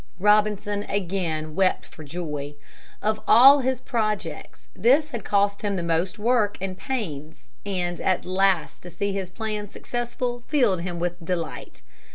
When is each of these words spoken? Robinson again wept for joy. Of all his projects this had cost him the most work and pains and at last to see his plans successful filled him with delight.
Robinson 0.17 0.81
again 0.85 1.53
wept 1.53 1.85
for 1.85 2.03
joy. 2.03 2.55
Of 3.03 3.19
all 3.27 3.59
his 3.59 3.79
projects 3.79 4.67
this 4.75 5.11
had 5.11 5.23
cost 5.23 5.61
him 5.61 5.75
the 5.75 5.83
most 5.83 6.17
work 6.17 6.57
and 6.59 6.75
pains 6.75 7.45
and 7.67 8.01
at 8.01 8.25
last 8.25 8.81
to 8.81 8.89
see 8.89 9.13
his 9.13 9.29
plans 9.29 9.71
successful 9.71 10.43
filled 10.47 10.81
him 10.81 10.97
with 10.99 11.23
delight. 11.23 11.83